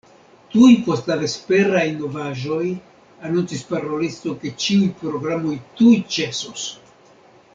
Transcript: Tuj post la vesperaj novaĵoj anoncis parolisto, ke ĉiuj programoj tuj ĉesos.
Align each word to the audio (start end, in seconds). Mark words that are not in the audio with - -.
Tuj 0.53 0.69
post 0.85 1.09
la 1.11 1.17
vesperaj 1.23 1.83
novaĵoj 1.97 2.63
anoncis 3.29 3.61
parolisto, 3.73 4.33
ke 4.45 4.53
ĉiuj 4.65 4.89
programoj 5.05 5.55
tuj 5.81 5.93
ĉesos. 6.17 6.65